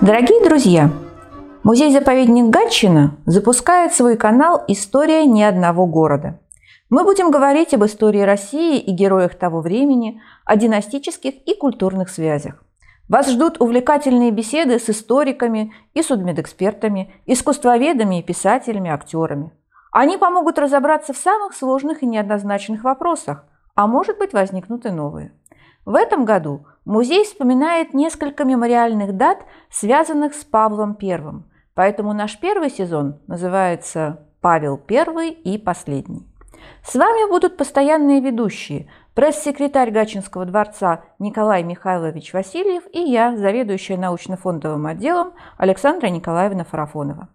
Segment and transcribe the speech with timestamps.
[0.00, 0.90] Дорогие друзья,
[1.62, 6.40] музей-заповедник Гатчина запускает свой канал «История ни одного города».
[6.90, 12.62] Мы будем говорить об истории России и героях того времени, о династических и культурных связях.
[13.08, 19.52] Вас ждут увлекательные беседы с историками и судмедэкспертами, искусствоведами и писателями, актерами.
[19.90, 23.44] Они помогут разобраться в самых сложных и неоднозначных вопросах,
[23.74, 25.32] а может быть возникнут и новые.
[25.84, 29.38] В этом году музей вспоминает несколько мемориальных дат,
[29.70, 31.42] связанных с Павлом I,
[31.74, 36.26] поэтому наш первый сезон называется «Павел I и последний».
[36.82, 44.86] С вами будут постоянные ведущие, пресс-секретарь Гачинского дворца Николай Михайлович Васильев и я, заведующая научно-фондовым
[44.86, 47.28] отделом Александра Николаевна Фарафонова.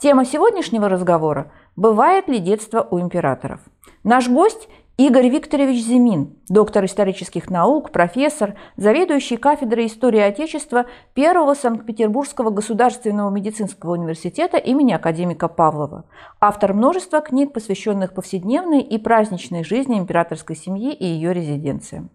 [0.00, 3.60] Тема сегодняшнего разговора– «Бывает ли детство у императоров?».
[4.02, 12.48] Наш гость Игорь Викторович Зимин, доктор исторических наук, профессор, заведующий кафедрой истории Отечества Первого Санкт-Петербургского
[12.48, 16.06] государственного медицинского университета имени академика Павлова,
[16.40, 22.10] автор множества книг, посвященных повседневной и праздничной жизни императорской семьи и ее резиденциям.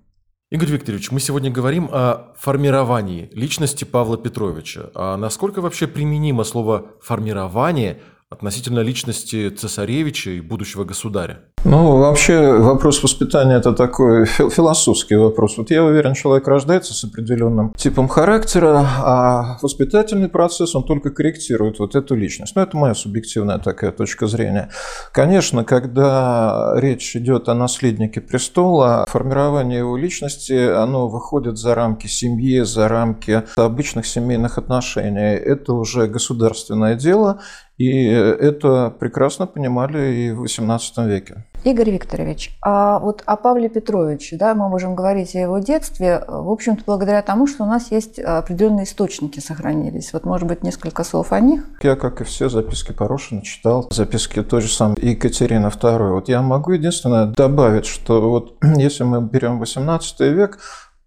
[0.51, 4.89] Игорь Викторович, мы сегодня говорим о формировании личности Павла Петровича.
[4.95, 7.99] А насколько вообще применимо слово «формирование»
[8.29, 11.41] относительно личности цесаревича и будущего государя?
[11.63, 15.57] Ну, вообще вопрос воспитания– это такой философский вопрос.
[15.57, 21.79] Вот я уверен, человек рождается с определенным типом характера, а воспитательный процесс, он только корректирует
[21.79, 22.55] вот эту личность.
[22.55, 24.69] Ну, это моя субъективная такая точка зрения.
[25.11, 32.61] Конечно, когда речь идет о наследнике престола, формирование его личности, оно выходит за рамки семьи,
[32.61, 35.33] за рамки обычных семейных отношений.
[35.33, 37.39] Это уже государственное дело,
[37.77, 41.45] и это прекрасно понимали и в XVIII веке.
[41.65, 46.51] Игорь Викторович, а вот о Павле Петровиче, да, мы можем говорить о его детстве, в
[46.51, 50.13] общем-то, благодаря тому, что у нас есть определенные источники сохранились.
[50.13, 51.63] Вот, может быть, несколько слов о них?
[51.81, 56.11] Я, как и все, записки Порошина читал, записки той же самой Екатерины II.
[56.11, 60.59] Вот я могу единственное добавить, что вот если мы берем XVIII век,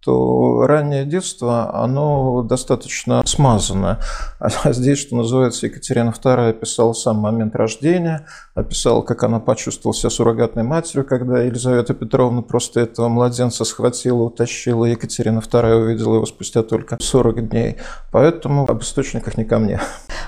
[0.04, 3.98] то раннее детство, оно достаточно смазано.
[4.38, 10.10] А здесь, что называется, Екатерина II описала сам момент рождения, описала, как она почувствовала себя
[10.10, 14.84] суррогатной матерью, когда Елизавета Петровна просто этого младенца схватила, утащила.
[14.84, 17.76] Екатерина II увидела его спустя только 40 дней.
[18.12, 19.80] Поэтому об источниках не ко мне.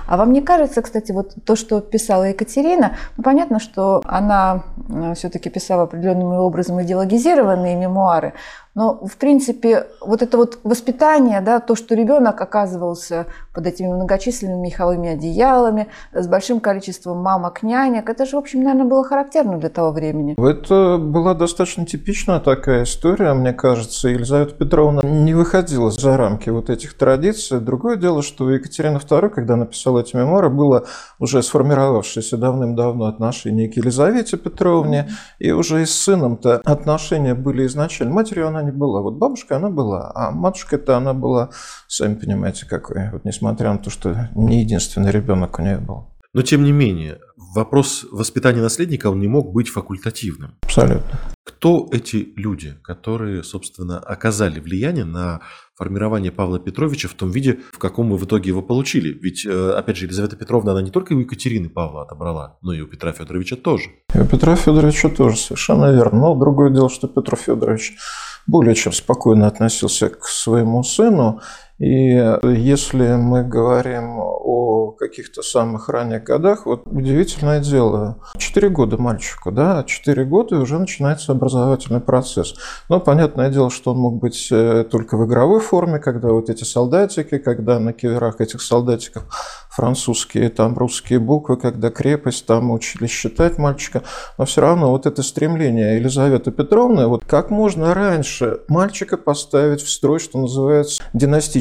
[0.06, 5.14] А вам не кажется, кстати, вот то, что писала Екатерина, ну, понятно, что она э,
[5.14, 8.34] все-таки писала определенным образом идеологизированные мемуары,
[8.74, 14.66] но, в принципе, вот это вот воспитание, да, то, что ребенок оказывался под этими многочисленными
[14.66, 19.70] меховыми одеялами, с большим количеством мамок, нянек, это же, в общем, наверное, было характерно для
[19.70, 20.36] того времени.
[20.38, 24.08] Это была достаточно типичная такая история, мне кажется.
[24.08, 27.58] Елизавета Петровна не выходила за рамки вот этих традиций.
[27.60, 30.86] Другое дело, что Екатерина II, когда написала эти мемуары, было
[31.18, 35.46] уже сформировавшееся давным-давно отношение к Елизавете Петровне, mm-hmm.
[35.46, 38.14] и уже и с сыном-то отношения были изначально.
[38.14, 39.02] Матерью она не была.
[39.02, 41.50] Вот бабушка она была, а матушка-то она была,
[41.88, 43.10] сами понимаете, какой.
[43.10, 46.10] Вот несмотря на то, что не единственный ребенок у нее был.
[46.32, 50.54] Но тем не менее, вопрос воспитания наследника, он не мог быть факультативным.
[50.62, 51.18] Абсолютно.
[51.44, 55.40] Кто эти люди, которые, собственно, оказали влияние на
[55.76, 59.12] формирование Павла Петровича в том виде, в каком мы в итоге его получили?
[59.12, 62.80] Ведь, э, опять же, Елизавета Петровна, она не только у Екатерины Павла отобрала, но и
[62.80, 63.90] у Петра Федоровича тоже.
[64.14, 66.20] И у Петра Федоровича тоже, совершенно верно.
[66.20, 67.96] Но другое дело, что Петр Федорович
[68.46, 71.40] более чем спокойно относился к своему сыну.
[71.80, 79.50] И если мы говорим о каких-то самых ранних годах, вот удивительное дело, 4 года мальчику,
[79.50, 82.54] да, 4 года и уже начинается образовательный процесс.
[82.90, 86.64] Но понятное дело, что он мог быть э, только в игровой форме, когда вот эти
[86.64, 89.24] солдатики, когда на киверах этих солдатиков
[89.70, 94.02] французские, там русские буквы, когда крепость, там учили считать мальчика.
[94.36, 99.90] Но все равно вот это стремление Елизаветы Петровны, вот как можно раньше мальчика поставить в
[99.90, 101.02] строй, что называется,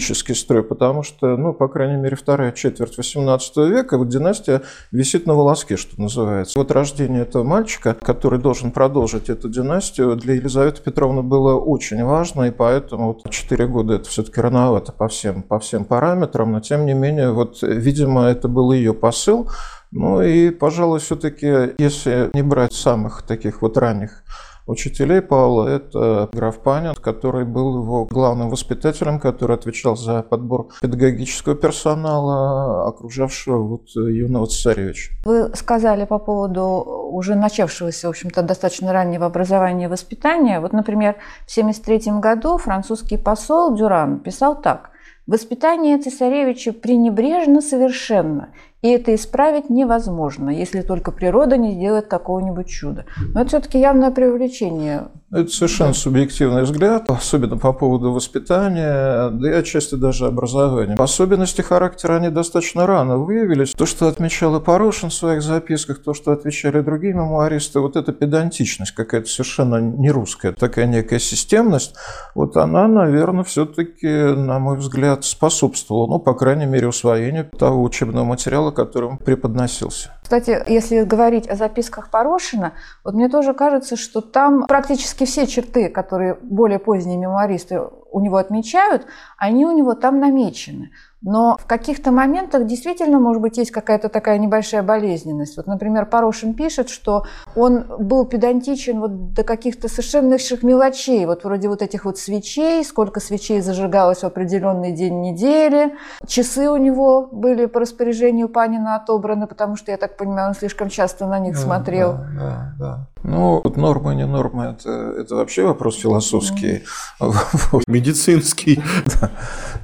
[0.10, 4.62] династический строй, потому что, ну, по крайней мере, вторая четверть 18 века, вот династия
[4.92, 6.58] висит на волоске, что называется.
[6.58, 12.44] Вот рождение этого мальчика, который должен продолжить эту династию, для Елизаветы Петровны было очень важно,
[12.44, 16.86] и поэтому вот 4 года это все-таки рановато по всем, по всем параметрам, но тем
[16.86, 19.50] не менее, вот Видимо, это был ее посыл.
[19.92, 24.24] Ну и, пожалуй, все-таки, если не брать самых таких вот ранних
[24.70, 31.56] учителей Павла– это граф Панин, который был его главным воспитателем, который отвечал за подбор педагогического
[31.56, 35.12] персонала, окружавшего вот юного цесаревича.
[35.26, 36.64] Вы сказали по поводу
[37.12, 40.60] уже начавшегося, в общем-то, достаточно раннего образования и воспитания.
[40.60, 41.16] Вот, например,
[41.48, 44.92] в 1973 году французский посол Дюран писал так–
[45.30, 48.50] Воспитание цесаревича пренебрежно совершенно,
[48.82, 53.06] и это исправить невозможно, если только природа не сделает какого-нибудь чуда.
[53.34, 55.08] Но это все-таки явное преувеличение.
[55.32, 60.96] Это совершенно субъективный взгляд, особенно по поводу воспитания, да и отчасти даже образования.
[60.96, 63.74] Особенности характера, они достаточно рано выявились.
[63.74, 68.12] То, что отмечал и Порошин в своих записках, то, что отвечали другие мемуаристы, вот эта
[68.12, 71.94] педантичность какая-то совершенно не русская, такая некая системность,
[72.34, 78.24] вот она, наверное, все-таки, на мой взгляд, способствовала, ну, по крайней мере, усвоению того учебного
[78.26, 80.12] материала, материала, которым преподносился.
[80.22, 82.74] Кстати, если говорить о записках Порошина,
[83.04, 87.82] вот мне тоже кажется, что там практически все черты, которые более поздние мемуаристы
[88.12, 89.06] у него отмечают,
[89.38, 90.92] они у него там намечены.
[91.22, 95.58] Но в каких-то моментах действительно, может быть, есть какая-то такая небольшая болезненность.
[95.58, 97.26] Вот, например, Порошин пишет, что
[97.56, 103.20] он был педантичен вот до каких-то совершеннейших мелочей, вот вроде вот этих вот свечей, сколько
[103.20, 105.94] свечей зажигалось в определенный день недели.
[106.26, 110.88] Часы у него были по распоряжению Панина отобраны, потому что, я так понимаю, он слишком
[110.90, 112.14] часто на них да, смотрел.
[112.14, 113.08] Да, да, да.
[113.24, 116.84] Ну, вот нормы, не нормы, это, это вообще вопрос философский.
[117.88, 118.82] Медицинский.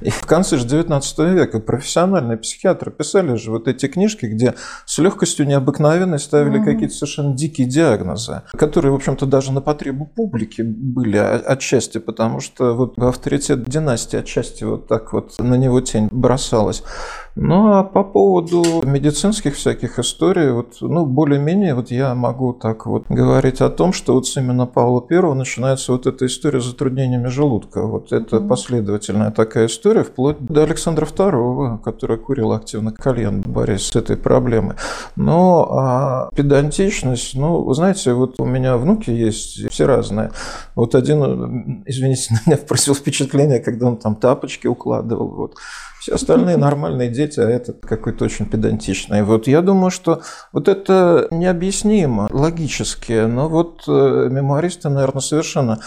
[0.00, 5.46] В конце же 19 века профессиональные психиатры писали же вот эти книжки, где с легкостью
[5.46, 11.98] необыкновенной ставили какие-то совершенно дикие диагнозы, которые, в общем-то, даже на потребу публики были отчасти,
[11.98, 16.82] потому что вот авторитет династии отчасти вот так вот на него тень бросалась.
[17.38, 23.04] Ну а по поводу медицинских всяких историй, вот, ну, более-менее вот я могу так вот
[23.10, 27.28] говорить о том, что вот с именно Павла Первого начинается вот эта история с затруднениями
[27.28, 27.82] желудка.
[27.82, 28.48] Вот это mm-hmm.
[28.48, 34.76] последовательная такая история, вплоть до Александра II, который курил активно кальян, борясь с этой проблемой.
[35.16, 40.30] Но а педантичность, ну, вы знаете, вот у меня внуки есть, все разные.
[40.74, 45.54] Вот один, извините, меня спросил впечатление, когда он там тапочки укладывал, вот.
[46.06, 49.24] Все остальные нормальные дети, а этот какой-то очень педантичный.
[49.24, 50.22] Вот я думаю, что
[50.52, 55.80] вот это необъяснимо логически, но вот э, мемуаристы, наверное, совершенно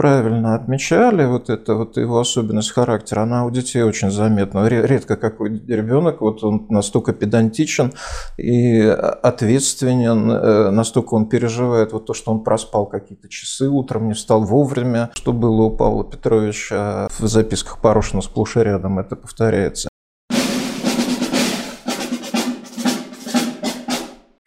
[0.00, 4.66] правильно отмечали, вот это вот его особенность характера, она у детей очень заметна.
[4.66, 7.92] Редко какой ребенок, вот он настолько педантичен
[8.38, 14.14] и ответственен, э, настолько он переживает вот то, что он проспал какие-то часы, утром не
[14.14, 19.16] встал вовремя, что было у Павла Петровича в записках Порошина сплошь и рядом, это
[19.60, 19.88] повторяется.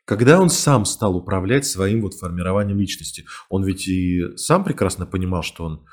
[0.05, 5.43] Когда он сам стал управлять своим вот формированием личности, он ведь и сам прекрасно понимал,
[5.43, 5.85] что он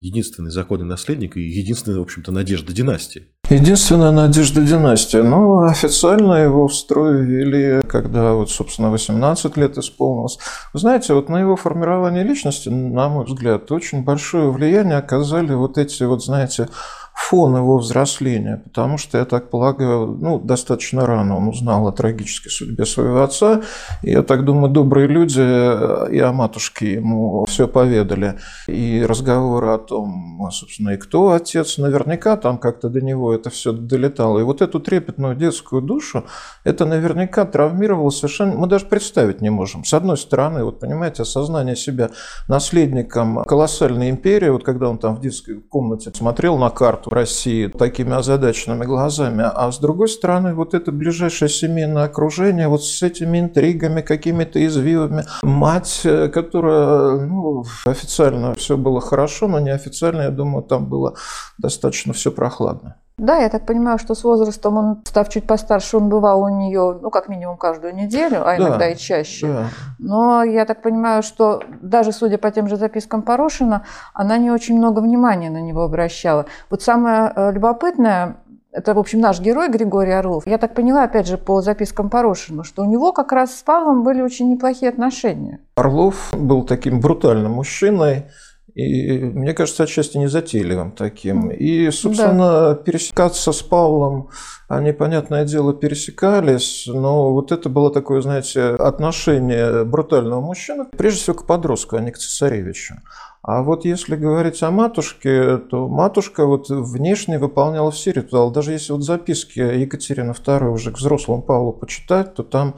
[0.00, 3.28] единственный законный наследник и единственная, в общем-то, надежда династии.
[3.48, 5.18] Единственная надежда династии.
[5.18, 10.38] Ну, официально его в строй ввели, когда вот, собственно, 18 лет исполнилось.
[10.72, 15.78] Вы знаете, вот на его формирование личности, на мой взгляд, очень большое влияние оказали вот
[15.78, 16.68] эти вот, знаете,
[17.14, 22.50] фон его взросления, потому что, я так полагаю, ну, достаточно рано он узнал о трагической
[22.50, 23.62] судьбе своего отца,
[24.02, 29.78] и я так думаю, добрые люди и о матушке ему все поведали, и разговоры о
[29.78, 34.62] том, собственно, и кто отец, наверняка там как-то до него это все долетало, и вот
[34.62, 36.24] эту трепетную детскую душу,
[36.64, 39.84] это наверняка травмировало совершенно, мы даже представить не можем.
[39.84, 42.10] С одной стороны, вот понимаете, осознание себя
[42.48, 47.66] наследником колоссальной империи, вот когда он там в детской комнате смотрел на карту, карту России
[47.66, 53.40] такими озадаченными глазами, а с другой стороны вот это ближайшее семейное окружение вот с этими
[53.40, 55.24] интригами, какими-то извивами.
[55.42, 61.14] Мать, э, которая ну, официально все было хорошо, но неофициально, я думаю, там было
[61.58, 62.96] достаточно все прохладно.
[63.18, 66.98] Да, я так понимаю, что с возрастом он, став чуть постарше, он бывал у нее,
[67.00, 69.46] ну, как минимум каждую неделю, а иногда да, и чаще.
[69.46, 69.66] Да.
[69.98, 74.76] Но я так понимаю, что даже судя по тем же запискам Порошина, она не очень
[74.76, 76.46] много внимания на него обращала.
[76.70, 78.36] Вот самое э, любопытное,
[78.72, 80.46] это, в общем, наш герой Григорий Орлов.
[80.46, 84.02] Я так поняла, опять же, по запискам Порошина, что у него как раз с Павлом
[84.02, 85.60] были очень неплохие отношения.
[85.76, 88.30] Орлов был таким брутальным мужчиной,
[88.74, 91.50] и, мне кажется, отчасти незатейливым таким.
[91.50, 92.74] И, собственно, да.
[92.74, 94.30] пересекаться с Павлом,
[94.68, 101.36] они, понятное дело, пересекались, но вот это было такое, знаете, отношение брутального мужчины, прежде всего
[101.36, 102.94] к подростку, а не к цесаревичу.
[103.42, 108.52] А вот если говорить о матушке, то матушка вот внешне выполняла все ритуалы.
[108.52, 112.76] Даже если вот записки Екатерины II уже к взрослому Павлу почитать, то там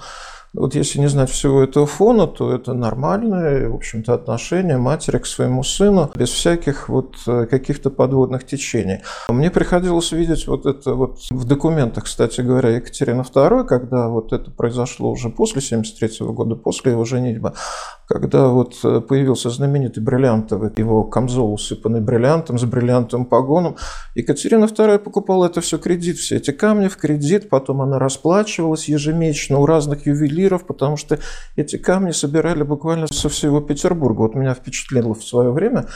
[0.55, 5.27] вот если не знать всего этого фона, то это нормальное, в общем-то, отношение матери к
[5.27, 9.01] своему сыну без всяких вот э, каких-то подводных течений.
[9.29, 14.51] Мне приходилось видеть вот это вот в документах, кстати говоря, Екатерина II, когда вот это
[14.53, 17.55] произошло уже после 73 года, после его женитьбы,
[18.07, 23.77] когда вот э, появился знаменитый бриллиантовый, его камзол усыпанный бриллиантом, с бриллиантовым погоном,
[24.15, 29.59] Екатерина II покупала это все кредит, все эти камни в кредит, потом она расплачивалась ежемесячно
[29.59, 31.19] у разных ювелиров, потому что
[31.57, 34.19] эти камни собирали буквально со всего Петербурга.
[34.21, 35.87] Вот меня впечатлило в свое время,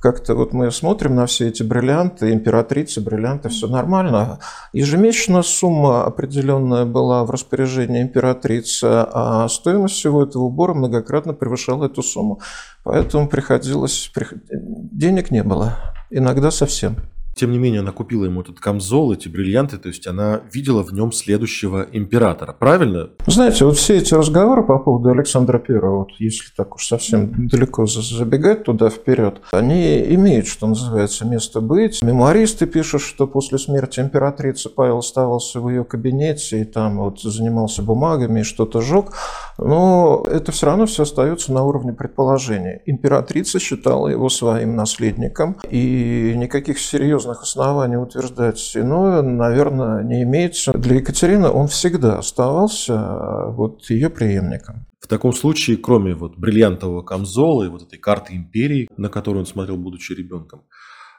[0.00, 4.38] как-то вот мы смотрим на все эти бриллианты, императрицы, бриллианты, все нормально.
[4.72, 11.82] Ежемесячно сумма определенная была в распоряжении императрицы, а стоимость всего этого убора многократно превышала превышал
[11.84, 12.40] эту сумму.
[12.84, 14.10] Поэтому приходилось...
[14.50, 15.76] Денег не было.
[16.10, 16.96] Иногда совсем.
[17.38, 20.92] Тем не менее, она купила ему этот камзол, эти бриллианты, то есть она видела в
[20.92, 23.10] нем следующего императора, правильно?
[23.28, 27.86] Знаете, вот все эти разговоры по поводу Александра Первого, вот если так уж совсем далеко
[27.86, 32.02] забегать туда вперед, они имеют, что называется, место быть.
[32.02, 37.82] Мемуаристы пишут, что после смерти императрицы Павел оставался в ее кабинете и там вот занимался
[37.82, 39.12] бумагами и что-то жег,
[39.58, 42.82] но это все равно все остается на уровне предположения.
[42.84, 50.72] Императрица считала его своим наследником, и никаких серьезных серьезных оснований утверждать иное, наверное, не имеется.
[50.72, 54.86] Для Екатерины он всегда оставался а, вот ее преемником.
[55.00, 59.46] В таком случае, кроме вот бриллиантового камзола и вот этой карты империи, на которую он
[59.46, 60.62] смотрел, будучи ребенком,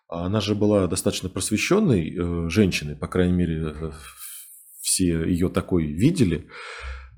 [0.08, 3.92] она же была достаточно просвещенной э, женщиной, по крайней мере, э,
[4.82, 6.48] все ее такой видели.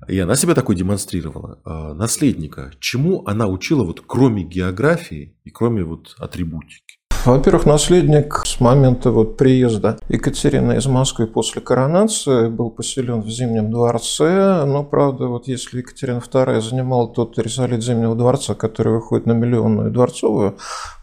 [0.08, 1.60] И она себя такой демонстрировала.
[1.64, 7.01] А наследника, чему она учила, вот кроме географии и кроме вот атрибутики?
[7.24, 13.70] Во-первых, наследник с момента вот приезда Екатерины из Москвы после коронации был поселен в Зимнем
[13.70, 14.64] дворце.
[14.64, 19.92] Но, правда, вот если Екатерина II занимала тот ризолит Зимнего дворца, который выходит на Миллионную
[19.92, 20.56] дворцовую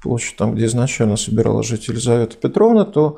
[0.03, 3.17] площадь, там, где изначально собиралась жить Елизавета Петровна, то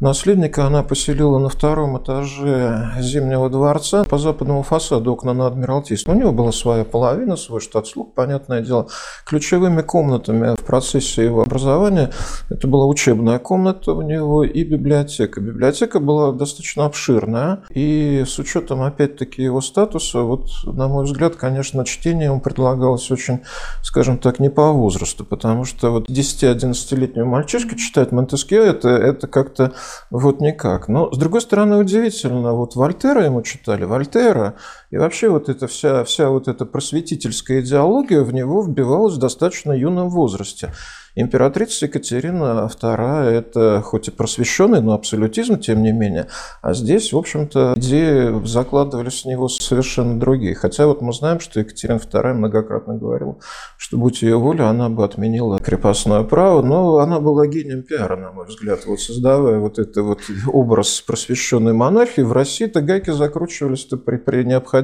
[0.00, 6.12] Наследника она поселила на втором этаже Зимнего дворца по западному фасаду окна на Адмиралтействе.
[6.12, 8.86] У него была своя половина, свой штат слуг, понятное дело.
[9.26, 12.12] Ключевыми комнатами в процессе его образования
[12.48, 15.40] это была учебная комната у него и библиотека.
[15.40, 21.84] Библиотека была достаточно обширная, и с учетом, опять-таки, его статуса, вот, на мой взгляд, конечно,
[21.84, 23.40] чтение ему предлагалось очень,
[23.82, 29.72] скажем так, не по возрасту, потому что вот 10-11-летнему мальчишке читать Монтескье это, это как-то
[30.10, 30.88] вот никак.
[30.88, 34.54] Но, с другой стороны, удивительно, вот Вольтера ему читали, Вольтера,
[34.90, 39.72] и вообще вот эта вся, вся вот эта просветительская идеология в него вбивалась в достаточно
[39.72, 40.72] юном возрасте.
[41.20, 46.28] Императрица Екатерина II– это хоть и просвещенный, но абсолютизм, тем не менее.
[46.62, 50.54] А здесь, в общем-то, идеи закладывались в него совершенно другие.
[50.54, 53.36] Хотя вот мы знаем, что Екатерина II многократно говорила,
[53.76, 58.30] что будь ее воля, она бы отменила крепостное право, но она была гением пиара, на
[58.30, 58.86] мой взгляд.
[58.86, 64.77] Вот создавая вот этот вот образ просвещенной монархии, в России-то гайки закручивались-то при, при необходимости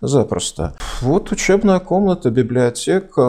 [0.00, 0.74] запросто.
[1.00, 3.20] Вот учебная комната, библиотека,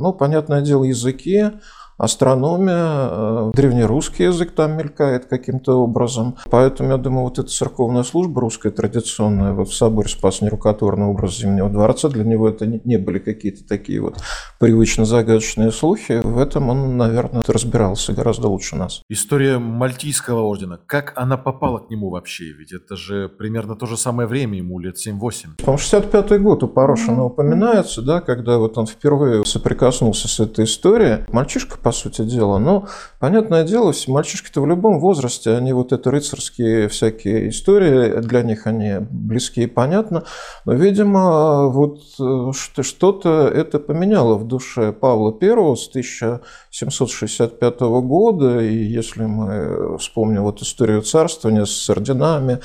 [0.00, 1.50] ну, понятное дело, языки,
[1.98, 6.36] астрономия, э, древнерусский язык там мелькает каким-то образом.
[6.50, 11.36] Поэтому, я думаю, вот эта церковная служба русская традиционная, вот в соборе спас нерукотворный образ
[11.36, 14.16] Зимнего дворца, для него это не были какие-то такие вот
[14.58, 16.20] привычно загадочные слухи.
[16.22, 19.02] В этом он, наверное, разбирался гораздо лучше нас.
[19.08, 20.78] История Мальтийского ордена.
[20.86, 22.52] Как она попала к нему вообще?
[22.52, 25.64] Ведь это же примерно то же самое время, ему лет 7-8.
[25.64, 31.24] По-моему, 65-й год у Порошина упоминается, да, когда вот он впервые соприкоснулся с этой историей.
[31.32, 32.58] Мальчишка по сути дела.
[32.58, 32.86] Но,
[33.18, 38.98] понятное дело, мальчишки-то в любом возрасте, они вот это рыцарские всякие истории, для них они
[39.10, 40.24] близкие и понятно.
[40.66, 42.52] Но, видимо, вот э,
[42.82, 48.60] что-то это поменяло в душе Павла I с 1765 года.
[48.60, 52.58] И если мы вспомним вот историю царствования с орденами,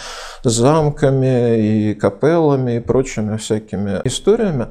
[0.44, 4.68] замками и капеллами и прочими всякими историями,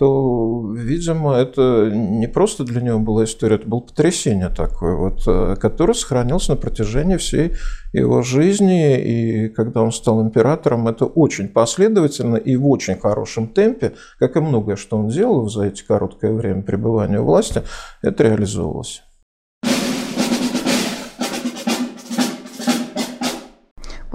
[0.00, 5.56] то, видимо, это не просто для него была история, это было потрясение такое, вот, э,
[5.60, 7.52] которое сохранилось на протяжении всей
[7.92, 8.98] его жизни.
[8.98, 14.40] И когда он стал императором, это очень последовательно и в очень хорошем темпе, как и
[14.40, 17.62] многое, что он делал за эти короткое время пребывания у власти,
[18.00, 19.02] это реализовывалось.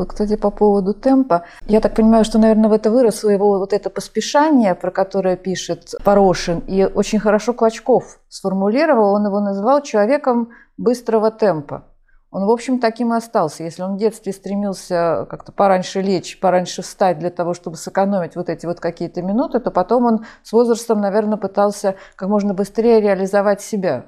[0.03, 1.45] Кстати, по поводу темпа.
[1.67, 5.95] Я так понимаю, что, наверное, в это выросло его вот это поспешание, про которое пишет
[6.03, 11.85] Порошин, и очень хорошо Клочков сформулировал, он его называл человеком быстрого темпа.
[12.31, 13.63] он, в общем, таким и остался.
[13.63, 18.49] Если он в детстве стремился как-то пораньше лечь, пораньше встать для того, чтобы сэкономить вот
[18.49, 23.61] эти вот какие-то минуты, то потом он с возрастом, наверное, пытался как можно быстрее реализовать
[23.61, 24.07] себя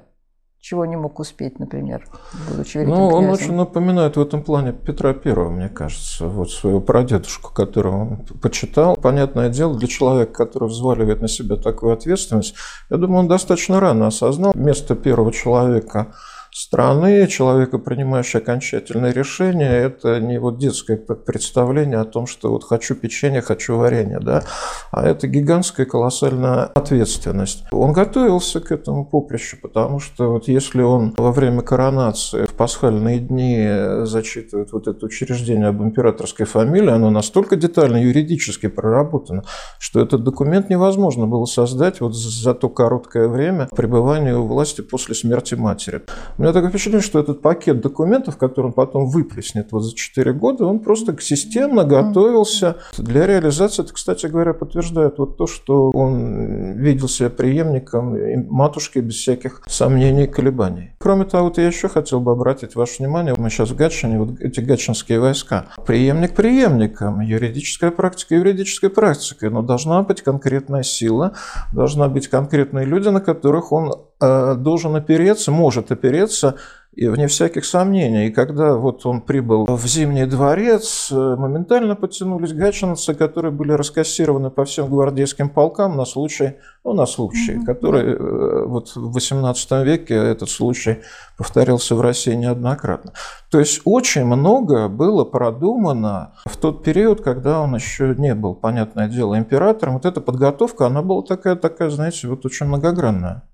[0.60, 2.06] чего не мог успеть, например,
[2.48, 3.30] будучи великим Ну, он князем.
[3.44, 8.96] очень напоминает в этом плане Петра Первого, мне кажется, вот своего прадедушку, которого он почитал.
[8.96, 12.54] Понятное дело, для человека, который взваливает на себя такую ответственность,
[12.90, 16.08] я думаю, он достаточно рано осознал место первого человека–
[16.50, 22.94] страны, человека, принимающего окончательное решение, это не вот детское представление о том, что вот хочу
[22.94, 24.42] печенье, хочу варенье, да,
[24.90, 27.64] а это гигантская колоссальная ответственность.
[27.70, 33.18] Он готовился к этому поприщу, потому что вот если он во время коронации в пасхальные
[33.20, 39.44] дни зачитывает вот это учреждение об императорской фамилии, оно настолько детально юридически проработано,
[39.78, 45.14] что этот документ невозможно было создать вот за то короткое время пребывания у власти после
[45.14, 46.02] смерти матери.
[46.38, 50.32] У меня такое впечатление, что этот пакет документов, который он потом выплеснет вот за 4
[50.34, 53.82] года, он просто системно готовился для реализации.
[53.82, 58.16] Это, кстати говоря, подтверждает вот то, что он видел себя преемником
[58.48, 60.92] матушки без всяких сомнений и колебаний.
[60.98, 64.40] Кроме того, вот я еще хотел бы обратить ваше внимание, мы сейчас в Гатчине, вот
[64.40, 65.66] эти гатчинские войска.
[65.84, 71.32] Преемник преемником, юридическая практика юридической практикой, но должна быть конкретная сила,
[71.72, 76.56] должна быть конкретные люди, на которых он должен опереться, может опереться
[76.98, 78.26] и вне всяких сомнений.
[78.26, 84.50] И когда вот он прибыл в Зимний дворец, э, моментально подтянулись гатчинцы, которые были раскассированы
[84.50, 87.64] по всем гвардейским полкам на случай, ну, на случай, mm-hmm.
[87.64, 90.98] который э, вот в XVIII веке этот случай
[91.36, 93.12] повторился в России неоднократно.
[93.48, 99.06] То есть очень много было продумано в тот период, когда он еще не был, понятное
[99.06, 99.94] дело, императором.
[99.94, 103.44] Вот эта подготовка, она была такая, такая, знаете, вот очень многогранная.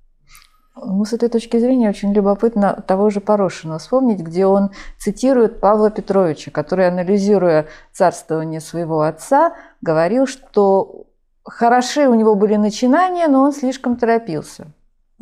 [0.77, 5.91] Ну, с этой точки зрения очень любопытно того же Порошина вспомнить, где он цитирует Павла
[5.91, 11.07] Петровича, который, анализируя царствование своего отца, говорил, что
[11.45, 14.67] хороши у него были начинания, но он слишком торопился.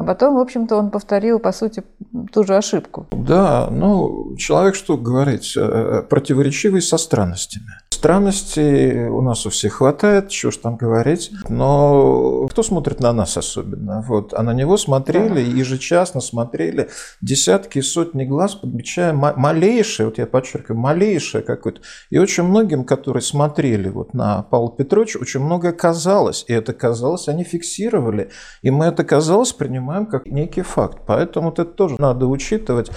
[0.02, 1.84] А потом, в общем-то, он повторил, по сути,
[2.32, 3.06] ту же ошибку.
[3.12, 7.66] Да, ну, человек, что говорить, э, противоречивый со странностями.
[7.90, 11.30] Странностей у нас у всех хватает, что ж там говорить.
[11.48, 14.04] Но кто смотрит на нас особенно?
[14.08, 14.34] Вот.
[14.34, 16.88] А на него смотрели, ежечасно смотрели
[17.20, 21.80] десятки, сотни глаз, подмечая малейшее, вот я подчеркиваю, малейшее какое-то.
[22.10, 26.44] И очень многим, которые смотрели вот на Павла Петровича, очень многое казалось.
[26.48, 28.30] И это казалось, они фиксировали.
[28.62, 29.52] И мы это казалось
[29.92, 30.98] принимаем как некий факт.
[31.06, 32.90] Поэтому вот это тоже надо учитывать.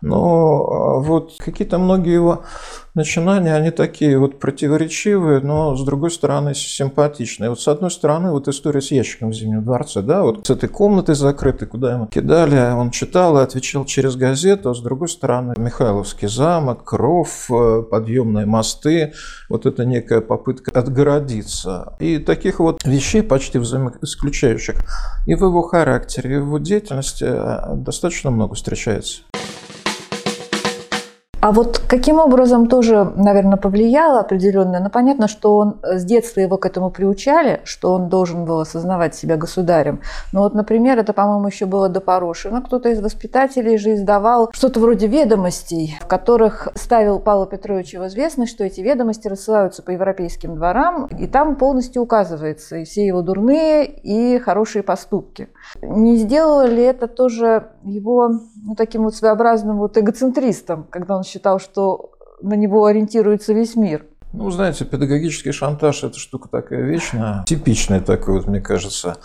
[0.00, 2.44] Но а, вот какие-то многие его
[2.98, 7.50] начинания, они такие вот противоречивые, но с другой стороны симпатичные.
[7.50, 10.68] Вот с одной стороны, вот история с ящиком в Зимнем дворце, да, вот с этой
[10.68, 15.54] комнатой закрытой, куда ему кидали, он читал и отвечал через газету, а с другой стороны
[15.56, 19.12] Михайловский замок, кров, э, подъемные мосты,
[19.48, 21.96] вот это некая попытка отгородиться.
[22.00, 24.76] И таких вот вещей почти взаимоисключающих
[25.26, 29.22] и в его характере, и в его деятельности э, достаточно много встречается.
[31.40, 34.80] А вот каким образом тоже, наверное, повлияло определенно?
[34.80, 39.14] Ну, понятно, что он с детства его к этому приучали, что он должен был осознавать
[39.14, 40.00] себя государем.
[40.32, 42.60] Но вот, например, это, по-моему, еще было до Порошина.
[42.60, 48.50] Кто-то из воспитателей же издавал что-то вроде ведомостей, в которых ставил Павла Петровича в известность,
[48.50, 53.86] что эти ведомости рассылаются по европейским дворам, и там полностью указывается и все его дурные
[53.86, 55.50] и хорошие поступки.
[55.82, 61.60] Не сделало ли это тоже его ну, таким вот своеобразным вот эгоцентристом, когда он считал,
[61.60, 64.04] что на него ориентируется весь мир?
[64.34, 69.16] Ну, знаете, педагогический шантаж– это штука такая вечная, типичный такой, вот, мне кажется,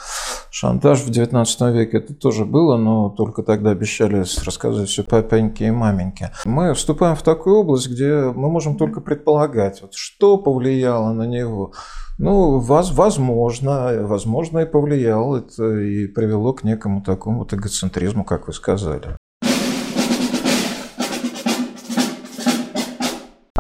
[0.50, 1.98] шантаж в XIX веке.
[1.98, 6.32] Это тоже было, но только тогда обещали рассказывать все папеньке и маменьке.
[6.46, 11.74] Мы вступаем в такую область, где мы можем только предполагать, вот, что повлияло на него.
[12.18, 18.54] Ну, возможно, возможно и повлияло это и привело к некому такому вот эгоцентризму, как вы
[18.54, 19.18] сказали.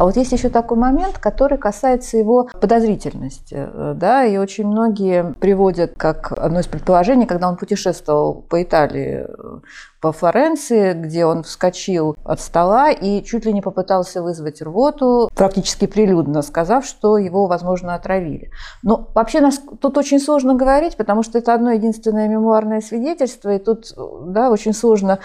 [0.04, 3.56] А вот есть еще такой момент, который касается его подозрительности.
[3.58, 9.26] Э, да, и очень многие приводят как одно из предположений, когда он путешествовал по Италии,
[9.26, 9.60] э,
[10.02, 15.88] по Флоренции, где он вскочил от стола и чуть ли не попытался вызвать рвоту, практически
[15.88, 18.52] прилюдно сказав, что его, возможно, отравили.
[18.82, 23.58] Но вообще нас тут очень сложно говорить, потому что это одно единственное мемуарное свидетельство, и
[23.60, 23.94] тут
[24.26, 25.20] да, очень сложно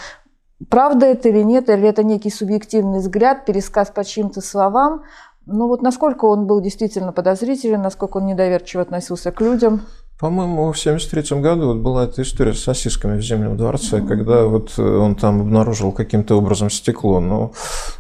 [0.70, 5.04] Правда это или нет, или это некий субъективный взгляд, пересказ по чьим-то словам.
[5.46, 9.82] Ну вот насколько он был действительно подозрителен, насколько он недоверчиво относился к людям?
[10.18, 14.72] По-моему, в 73 году вот была эта история с сосисками в Зимнем дворце, когда вот
[14.76, 17.20] э, он там обнаружил каким-то образом стекло.
[17.20, 17.52] Но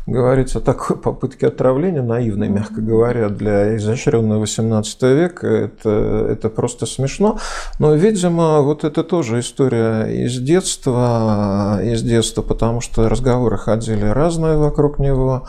[0.04, 6.86] говорить о такой попытке отравления, наивной, мягко говоря, для изощренного 18 века, это, это просто
[6.86, 7.38] смешно.
[7.78, 14.56] Но, видимо, вот это тоже история из детства, из детства, потому что разговоры ходили разные
[14.56, 15.46] вокруг него.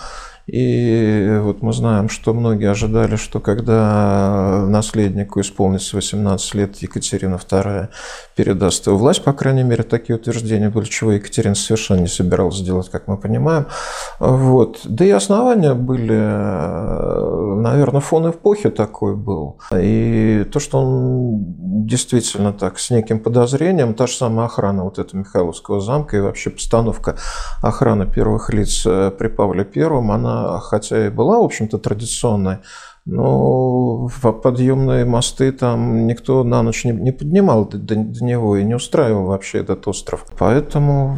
[0.52, 7.90] И вот мы знаем, что многие ожидали, что когда наследнику исполнится 18 лет, Екатерина II
[8.36, 12.90] передаст его власть, по крайней мере, такие утверждения были, чего Екатерина совершенно не собиралась сделать,
[12.90, 13.68] как мы понимаем.
[14.20, 14.80] Вот.
[14.86, 16.18] Да и основания были,
[17.62, 19.60] наверное, фон эпохи такой был.
[19.76, 25.20] И то, что он действительно так с неким подозрением, та же самая охрана вот этого
[25.20, 27.18] Михайловского замка и вообще постановка
[27.62, 32.58] охраны первых лиц при Павле Первом, она хотя и была, в общем-то, традиционной,
[33.06, 34.10] но
[34.44, 39.26] подъемные мосты там никто на ночь не, не поднимал до, до него и не устраивал
[39.26, 40.26] вообще этот остров.
[40.38, 41.18] Поэтому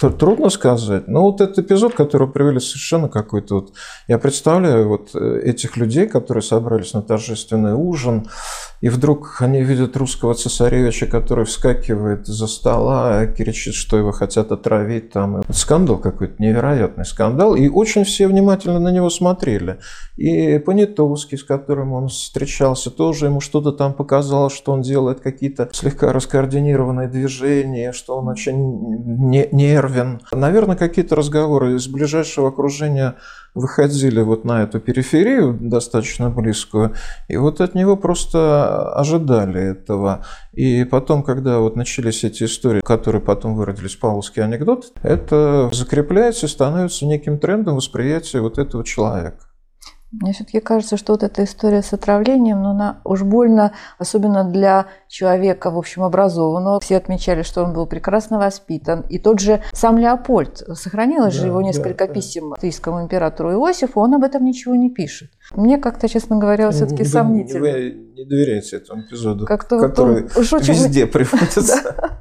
[0.00, 1.08] Трудно сказать.
[1.08, 3.72] Но вот этот эпизод, который привели совершенно какой-то вот...
[4.06, 8.28] Я представляю вот э, этих людей, которые собрались на торжественный ужин,
[8.80, 15.10] и вдруг они видят русского цесаревича, который вскакивает за стола, кричит, что его хотят отравить.
[15.10, 15.42] Там.
[15.50, 17.56] Скандал какой-то, невероятный скандал.
[17.56, 19.80] И очень все внимательно на него смотрели.
[20.16, 25.68] И Понятовский, с которым он встречался, тоже ему что-то там показалось, что он делает какие-то
[25.72, 29.28] слегка раскоординированные движения, что он очень
[29.88, 30.20] нервен.
[30.32, 33.16] Наверное, какие-то разговоры из ближайшего окружения
[33.54, 36.94] выходили вот на эту периферию достаточно близкую,
[37.28, 40.24] и вот от него просто ожидали этого.
[40.52, 46.46] И потом, когда вот начались эти истории, которые потом выродились в павловский анекдот, это закрепляется
[46.46, 49.47] и становится неким трендом восприятия вот этого человека.
[50.10, 54.86] Мне все-таки кажется, что вот эта история с отравлением, ну, она уж больно, особенно для
[55.06, 56.80] человека, в общем, образованного.
[56.80, 59.02] Все отмечали, что он был прекрасно воспитан.
[59.10, 64.00] И тот же сам Леопольд, сохранилось да, же его несколько да, писем австрийскому императору Иосифу,
[64.00, 65.30] он об этом ничего не пишет.
[65.54, 67.60] Мне как-то, честно говоря, все-таки сомнительно.
[67.60, 70.72] Вы не доверяете этому эпизоду, как-то который вот он, очень...
[70.72, 72.16] везде приводится.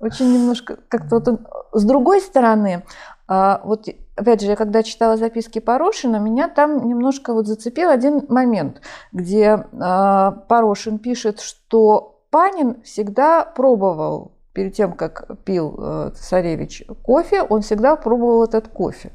[0.00, 1.46] Очень немножко как-то вот он...
[1.72, 2.84] С другой стороны,
[3.26, 8.24] а, вот опять же, я когда читала записки Порошина, меня там немножко вот зацепил один
[8.28, 8.80] момент,
[9.12, 17.42] где э, Порошин пишет, что Панин всегда пробовал перед тем, как пил э, царевич кофе,
[17.42, 19.12] он всегда пробовал этот кофе.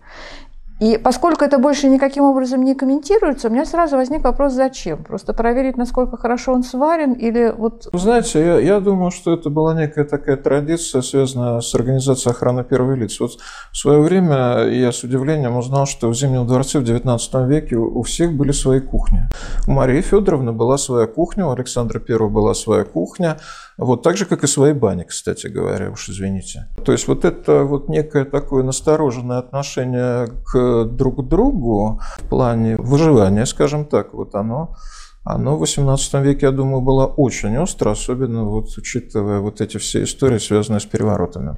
[0.80, 5.04] И поскольку это больше никаким образом не комментируется, у меня сразу возник вопрос, зачем?
[5.04, 7.90] Просто проверить, насколько хорошо он сварен или вот...
[7.92, 12.64] Вы знаете, я, я думаю, что это была некая такая традиция, связанная с организацией охраны
[12.64, 13.20] первых лиц.
[13.20, 13.32] Вот
[13.72, 18.02] в свое время я с удивлением узнал, что в Зимнем дворце в XIX веке у
[18.04, 19.24] всех были свои кухни.
[19.68, 23.38] У Марии Федоровны была своя кухня, у Александра I была своя кухня,
[23.82, 26.68] вот, так же, как и свои бани, кстати говоря, уж извините.
[26.84, 33.46] То есть вот это вот некое такое настороженное отношение к друг другу в плане выживания,
[33.46, 34.76] скажем так, вот оно
[35.24, 40.04] оно в XVIII веке, я думаю, было очень остро, особенно вот учитывая вот эти все
[40.04, 41.56] истории, связанные с переворотами.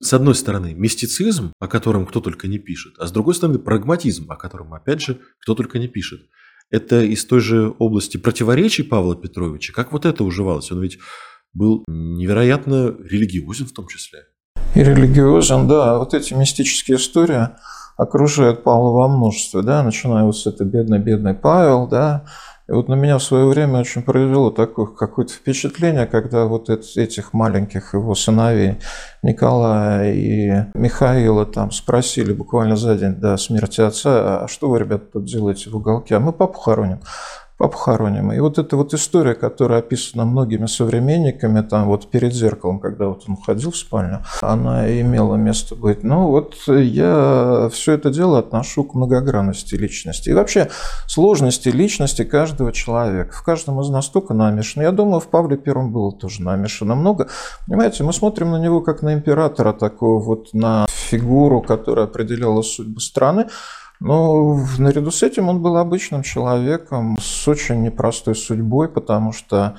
[0.00, 4.30] С одной стороны, мистицизм, о котором кто только не пишет, а с другой стороны, прагматизм,
[4.30, 6.20] о котором, опять же, кто только не пишет
[6.70, 9.72] это из той же области противоречий Павла Петровича.
[9.72, 10.70] Как вот это уживалось?
[10.72, 10.98] Он ведь
[11.52, 14.20] был невероятно религиозен в том числе.
[14.74, 15.98] И религиозен, да.
[15.98, 17.48] Вот эти мистические истории
[17.96, 22.26] окружают Павла во множестве, да, начиная вот с этой бедный-бедный Павел, да,
[22.68, 27.32] и вот на меня в свое время очень произвело такое какое-то впечатление, когда вот этих
[27.32, 28.78] маленьких его сыновей
[29.22, 35.04] Николая и Михаила там спросили буквально за день до смерти отца, а что вы, ребята,
[35.12, 36.16] тут делаете в уголке?
[36.16, 37.00] А мы папу хороним
[37.58, 38.32] похороним.
[38.32, 43.24] И вот эта вот история, которая описана многими современниками, там вот перед зеркалом, когда вот
[43.26, 46.04] он уходил в спальню, она имела место быть.
[46.04, 50.28] Но вот я все это дело отношу к многогранности личности.
[50.28, 50.68] И вообще
[51.06, 53.34] сложности личности каждого человека.
[53.34, 54.82] В каждом из нас только намешано.
[54.82, 57.28] Я думаю, в Павле Первом было тоже намешано много.
[57.66, 63.00] Понимаете, мы смотрим на него как на императора, такого вот на фигуру, которая определяла судьбу
[63.00, 63.46] страны.
[64.00, 69.76] Но наряду с этим он был обычным человеком с очень непростой судьбой, потому что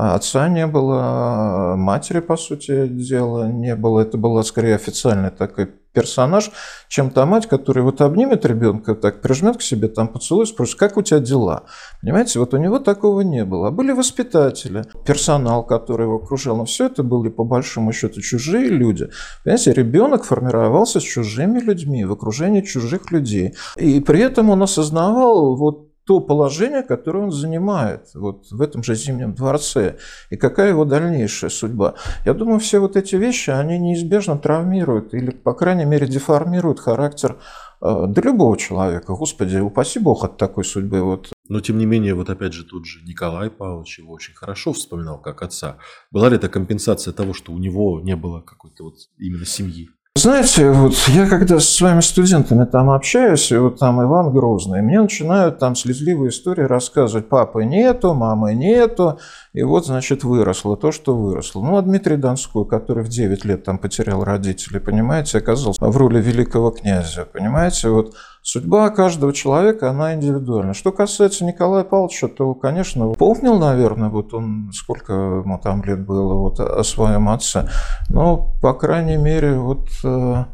[0.00, 4.00] отца не было, матери, по сути дела, не было.
[4.00, 6.50] Это была скорее официальный такой персонаж,
[6.88, 10.96] чем та мать, которая вот обнимет ребенка, так прижмет к себе, там поцелует, спросит, как
[10.96, 11.64] у тебя дела?
[12.00, 13.68] Понимаете, вот у него такого не было.
[13.68, 16.56] А были воспитатели, персонал, который его окружал.
[16.56, 19.08] Но все это были по большому счету чужие люди.
[19.44, 23.54] Понимаете, ребенок формировался с чужими людьми, в окружении чужих людей.
[23.76, 28.96] И при этом он осознавал вот то положение, которое он занимает вот в этом же
[28.96, 29.96] Зимнем дворце,
[30.28, 31.94] и какая его дальнейшая судьба.
[32.24, 37.36] Я думаю, все вот эти вещи, они неизбежно травмируют или, по крайней мере, деформируют характер
[37.80, 39.14] э, да любого человека.
[39.14, 41.00] Господи, упаси Бог от такой судьбы.
[41.00, 41.32] Вот.
[41.48, 45.18] Но, тем не менее, вот опять же, тут же Николай Павлович его очень хорошо вспоминал
[45.22, 45.76] как отца.
[46.10, 49.90] Была ли это компенсация того, что у него не было какой-то вот именно семьи?
[50.20, 55.00] Знаете, вот я когда с своими студентами там общаюсь, и вот там Иван Грозный, мне
[55.00, 59.18] начинают там слезливые истории рассказывать, папы нету, мамы нету,
[59.54, 61.62] и вот, значит, выросло то, что выросло.
[61.62, 66.20] Ну, а Дмитрий Донской, который в 9 лет там потерял родителей, понимаете, оказался в роли
[66.20, 70.72] великого князя, понимаете, вот Судьба каждого человека, она индивидуальна.
[70.72, 76.34] Что касается Николая Павловича, то, конечно, помнил, наверное, вот он, сколько ему там лет было,
[76.34, 77.68] вот о своем отце.
[78.08, 80.44] Но, по крайней мере, вот э,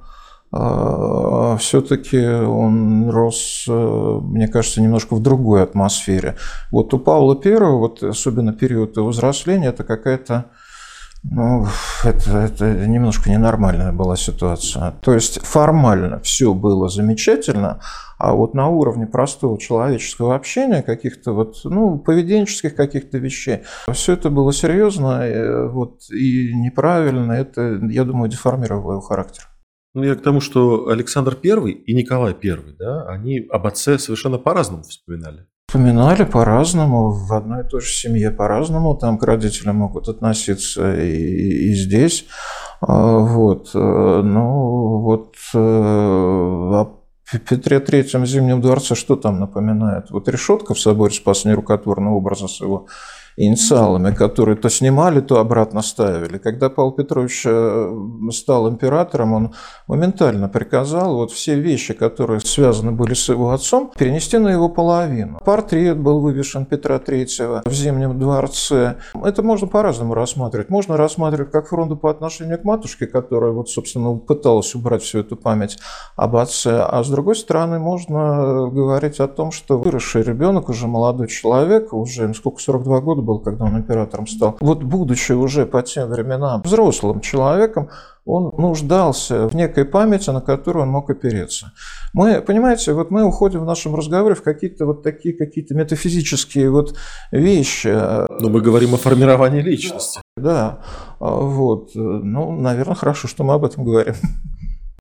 [0.53, 6.35] э, все-таки он рос, э, мне кажется, немножко в другой атмосфере.
[6.73, 10.47] Вот у Павла Первого, вот особенно период его взросления, это какая-то
[11.31, 11.67] ну,
[12.05, 14.93] это, это немножко ненормальная была ситуация.
[15.03, 17.81] То есть формально все было замечательно,
[18.19, 23.63] а вот на уровне простого человеческого общения, каких-то вот, ну, поведенческих каких-то вещей,
[23.93, 27.33] все это было серьезно э, вот, и неправильно.
[27.33, 29.49] Это, я думаю, деформировало его характер.
[29.95, 34.39] Ну, я к тому, что Александр I и Николай I, да, они об отце совершенно
[34.39, 35.47] по-разному вспоминали.
[35.69, 41.71] Вспоминали по-разному, в одной и той же семье по-разному, там к родителям могут относиться и,
[41.71, 42.27] и здесь.
[42.81, 43.71] А, вот.
[43.75, 47.01] Э, ну, вот э, о
[47.49, 50.11] Петре Третьем Зимнем дворце что там напоминает?
[50.11, 52.87] Вот решетка в соборе спас нерукотворного образа своего
[53.37, 56.39] инициалами, которые то снимали, то обратно ставили.
[56.39, 57.91] Когда Павел Петрович э,
[58.33, 59.55] стал императором, он
[59.87, 65.39] моментально приказал вот все вещи, которые связаны были с его отцом, перенести на его половину.
[65.45, 68.97] Портрет был вывешен Петра Третьего в Зимнем дворце.
[69.23, 70.71] Это можно по-разному рассматривать.
[70.71, 75.37] Можно рассматривать как фронту по отношению к матушке, которая, вот, собственно, пыталась убрать всю эту
[75.37, 75.79] память
[76.17, 76.81] об отце.
[76.81, 82.33] А с другой стороны, можно говорить о том, что выросший ребенок, уже молодой человек, уже
[82.33, 84.57] сколько, 42 года был, когда он императором стал.
[84.61, 87.91] Вот будучи уже по тем временам взрослым человеком,
[88.25, 91.73] он нуждался в некой памяти, на которую он мог опереться.
[92.13, 96.97] Мы, понимаете, вот мы уходим в нашем разговоре в какие-то вот такие какие-то метафизические вот
[97.31, 97.89] вещи.
[97.89, 100.21] Но мы говорим о формировании личности.
[100.37, 100.81] Да,
[101.21, 101.91] вот.
[101.95, 104.15] Ну, наверное, хорошо, что мы об этом говорим.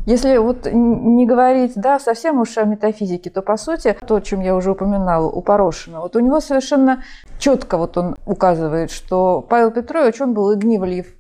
[0.05, 4.41] Если вот не говорить, да, совсем уж о метафизике, то по сути, то, о чем
[4.41, 7.03] я уже упоминала, у Порошина, вот у него совершенно
[7.39, 11.15] четко вот он указывает, что Павел Петрович, он был игнивлив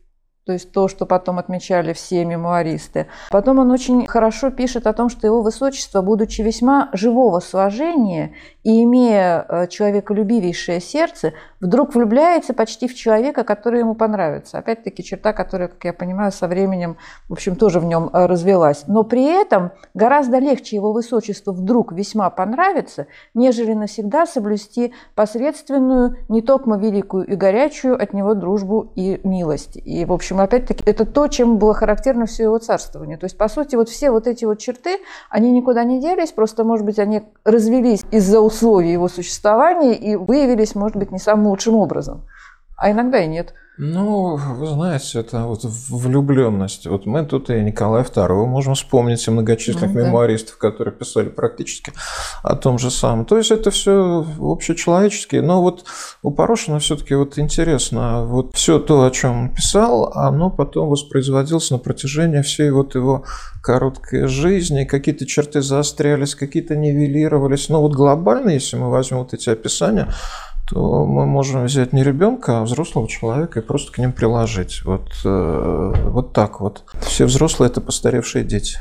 [0.45, 3.07] то есть то, что потом отмечали все мемуаристы.
[3.31, 8.33] Потом он очень хорошо пишет о том, что его высочество, будучи весьма живого сложения
[8.65, 14.57] и имея э, человеколюбивейшее сердце, вдруг влюбляется почти в человека, который ему понравится.
[14.57, 16.97] Опять-таки черта, которая, как я понимаю, со временем,
[17.29, 18.85] в общем, тоже в нем э, развелась.
[18.87, 26.41] Но при этом гораздо легче его высочеству вдруг весьма понравиться, нежели навсегда соблюсти посредственную, не
[26.41, 29.77] только великую и горячую от него дружбу и милость.
[29.77, 33.17] И, в общем, опять-таки, это то, чем было характерно все его царствование.
[33.17, 34.97] То есть, по сути, вот все вот эти вот черты,
[35.29, 40.75] они никуда не делись, просто, может быть, они развелись из-за условий его существования и выявились,
[40.75, 42.21] может быть, не самым лучшим образом.
[42.77, 43.53] А иногда и нет.
[43.77, 46.87] Ну, вы знаете, это вот влюбленность.
[46.87, 50.07] Вот мы тут и Николай II можем вспомнить и многочисленных ну, да.
[50.07, 51.91] мемуаристов, которые писали практически
[52.41, 53.25] о том же самом.
[53.25, 55.41] То есть это все общечеловеческие.
[55.41, 55.83] Но вот
[56.21, 61.69] у Порошина все-таки вот интересно, вот все то, о чем он писал, оно потом воспроизводилось
[61.69, 63.25] на протяжении всей вот его
[63.61, 64.85] короткой жизни.
[64.85, 67.67] Какие-то черты заострялись, какие-то нивелировались.
[67.67, 70.07] Но вот глобально, если мы возьмем вот эти описания,
[70.67, 74.83] то мы можем взять не ребенка, а взрослого человека и просто к ним приложить.
[74.83, 76.83] Вот, э, вот так вот.
[77.01, 78.77] Все взрослые– это постаревшие дети.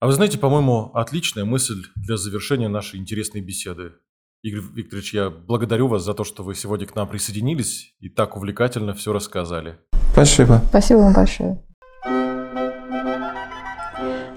[0.00, 3.92] А вы знаете, по-моему, отличная мысль для завершения нашей интересной беседы.
[4.42, 8.36] Игорь Викторович, я благодарю вас за то, что вы сегодня к нам присоединились и так
[8.36, 9.78] увлекательно все рассказали.
[10.12, 10.60] Спасибо.
[10.68, 11.62] Спасибо вам большое.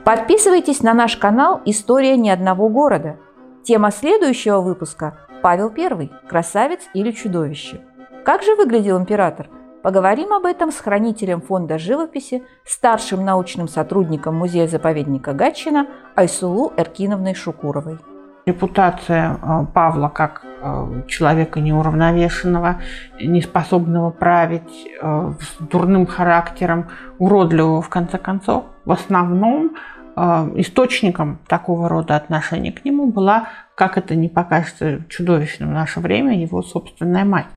[0.03, 3.17] Подписывайтесь на наш канал «История ни одного города».
[3.63, 6.09] Тема следующего выпуска Павел I.
[6.27, 7.81] Красавец или чудовище.
[8.25, 9.47] Как же выглядел император?
[9.81, 17.97] Поговорим об этом с хранителем фонда живописи, старшим научным сотрудником музея-заповедника Гатчина Айсулу Эркиновной Шукуровой.
[18.45, 22.81] Репутация э, Павла как э, человека неуравновешенного,
[23.21, 29.75] неспособного править, э, с дурным характером, уродливого в конце концов, в основном
[30.55, 36.39] источником такого рода отношений к нему была, как это не покажется чудовищным в наше время,
[36.39, 37.47] его собственная мать.